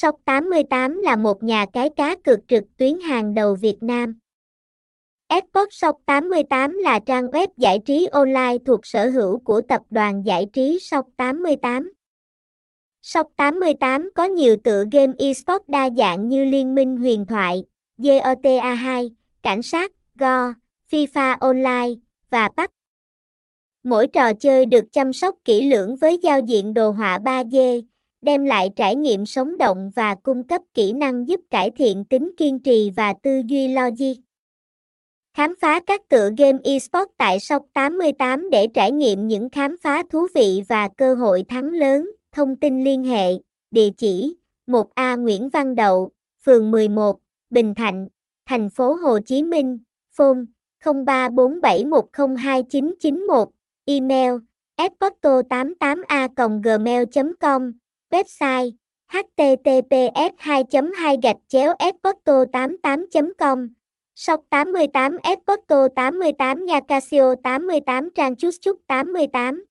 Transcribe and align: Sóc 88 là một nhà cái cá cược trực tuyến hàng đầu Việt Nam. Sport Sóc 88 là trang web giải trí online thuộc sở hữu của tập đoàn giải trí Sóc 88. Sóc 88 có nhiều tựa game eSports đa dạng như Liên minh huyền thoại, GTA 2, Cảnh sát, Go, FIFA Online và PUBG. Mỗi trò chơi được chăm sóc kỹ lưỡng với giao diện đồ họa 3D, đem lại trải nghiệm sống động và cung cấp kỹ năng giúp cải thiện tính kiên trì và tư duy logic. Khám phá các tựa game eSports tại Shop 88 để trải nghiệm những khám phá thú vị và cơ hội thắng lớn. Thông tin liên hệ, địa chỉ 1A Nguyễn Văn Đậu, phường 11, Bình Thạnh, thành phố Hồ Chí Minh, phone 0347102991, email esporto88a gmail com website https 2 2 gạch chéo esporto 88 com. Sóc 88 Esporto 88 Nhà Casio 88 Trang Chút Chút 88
Sóc 0.00 0.16
88 0.24 1.00
là 1.00 1.16
một 1.16 1.42
nhà 1.42 1.66
cái 1.72 1.90
cá 1.96 2.16
cược 2.24 2.38
trực 2.48 2.64
tuyến 2.76 3.00
hàng 3.00 3.34
đầu 3.34 3.54
Việt 3.54 3.76
Nam. 3.80 4.18
Sport 5.30 5.68
Sóc 5.70 5.96
88 6.06 6.78
là 6.78 6.98
trang 7.06 7.26
web 7.26 7.48
giải 7.56 7.78
trí 7.86 8.06
online 8.06 8.56
thuộc 8.66 8.86
sở 8.86 9.10
hữu 9.10 9.38
của 9.38 9.60
tập 9.68 9.82
đoàn 9.90 10.22
giải 10.26 10.46
trí 10.52 10.78
Sóc 10.80 11.06
88. 11.16 11.92
Sóc 13.02 13.26
88 13.36 14.10
có 14.14 14.24
nhiều 14.24 14.56
tựa 14.64 14.84
game 14.92 15.12
eSports 15.18 15.68
đa 15.68 15.90
dạng 15.90 16.28
như 16.28 16.44
Liên 16.44 16.74
minh 16.74 16.96
huyền 16.96 17.26
thoại, 17.26 17.64
GTA 17.96 18.74
2, 18.74 19.10
Cảnh 19.42 19.62
sát, 19.62 19.92
Go, 20.14 20.52
FIFA 20.90 21.36
Online 21.40 21.94
và 22.30 22.48
PUBG. 22.48 22.70
Mỗi 23.82 24.06
trò 24.06 24.32
chơi 24.34 24.66
được 24.66 24.84
chăm 24.92 25.12
sóc 25.12 25.34
kỹ 25.44 25.70
lưỡng 25.70 25.96
với 25.96 26.18
giao 26.22 26.40
diện 26.40 26.74
đồ 26.74 26.90
họa 26.90 27.18
3D, 27.18 27.82
đem 28.22 28.44
lại 28.44 28.70
trải 28.76 28.96
nghiệm 28.96 29.26
sống 29.26 29.58
động 29.58 29.90
và 29.96 30.14
cung 30.14 30.46
cấp 30.46 30.62
kỹ 30.74 30.92
năng 30.92 31.28
giúp 31.28 31.40
cải 31.50 31.70
thiện 31.70 32.04
tính 32.04 32.30
kiên 32.36 32.58
trì 32.58 32.90
và 32.96 33.14
tư 33.22 33.42
duy 33.46 33.68
logic. 33.68 34.14
Khám 35.36 35.54
phá 35.60 35.80
các 35.80 36.08
tựa 36.08 36.30
game 36.38 36.58
eSports 36.64 37.12
tại 37.18 37.40
Shop 37.40 37.62
88 37.72 38.50
để 38.50 38.66
trải 38.74 38.92
nghiệm 38.92 39.28
những 39.28 39.50
khám 39.50 39.76
phá 39.82 40.02
thú 40.10 40.26
vị 40.34 40.62
và 40.68 40.88
cơ 40.96 41.14
hội 41.14 41.44
thắng 41.48 41.70
lớn. 41.70 42.10
Thông 42.32 42.56
tin 42.56 42.84
liên 42.84 43.04
hệ, 43.04 43.32
địa 43.70 43.90
chỉ 43.96 44.36
1A 44.66 45.22
Nguyễn 45.22 45.48
Văn 45.48 45.74
Đậu, 45.74 46.10
phường 46.44 46.70
11, 46.70 47.18
Bình 47.50 47.74
Thạnh, 47.74 48.08
thành 48.46 48.70
phố 48.70 48.94
Hồ 48.94 49.18
Chí 49.26 49.42
Minh, 49.42 49.78
phone 50.16 50.38
0347102991, 50.84 53.46
email 53.84 54.32
esporto88a 54.76 56.60
gmail 56.62 57.04
com 57.40 57.72
website 58.10 58.70
https 59.12 60.32
2 60.38 60.62
2 60.70 61.16
gạch 61.22 61.36
chéo 61.48 61.72
esporto 61.78 62.44
88 62.52 63.32
com. 63.38 63.68
Sóc 64.14 64.40
88 64.50 65.18
Esporto 65.22 65.88
88 65.88 66.64
Nhà 66.64 66.80
Casio 66.80 67.34
88 67.44 68.10
Trang 68.14 68.36
Chút 68.36 68.50
Chút 68.60 68.76
88 68.88 69.67